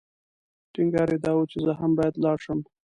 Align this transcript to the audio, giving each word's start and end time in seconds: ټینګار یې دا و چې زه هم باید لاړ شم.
ټینګار 0.73 1.09
یې 1.13 1.17
دا 1.25 1.31
و 1.35 1.49
چې 1.51 1.57
زه 1.65 1.73
هم 1.79 1.91
باید 1.97 2.15
لاړ 2.23 2.37
شم. 2.45 2.59